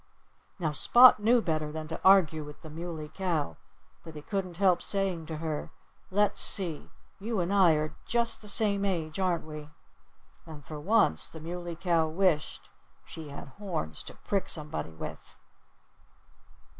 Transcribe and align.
Now, 0.57 0.71
Spot 0.71 1.19
knew 1.19 1.43
better 1.43 1.71
than 1.71 1.87
to 1.89 2.01
argue 2.03 2.43
with 2.43 2.63
the 2.63 2.71
Muley 2.71 3.09
Cow. 3.09 3.55
But 4.03 4.15
he 4.15 4.23
couldn't 4.23 4.57
help 4.57 4.81
saying 4.81 5.27
to 5.27 5.37
her, 5.37 5.69
"Let's 6.09 6.41
see! 6.41 6.89
You 7.19 7.39
and 7.39 7.53
I 7.53 7.73
are 7.73 7.93
just 8.07 8.41
the 8.41 8.49
same 8.49 8.83
age, 8.83 9.19
aren't 9.19 9.45
we?" 9.45 9.69
And 10.47 10.65
for 10.65 10.79
once 10.79 11.29
the 11.29 11.39
Muley 11.39 11.75
Cow 11.75 12.07
wished 12.07 12.67
she 13.05 13.29
had 13.29 13.49
horns 13.59 14.01
to 14.09 14.15
prick 14.15 14.49
somebody 14.49 14.89
with. 14.89 15.37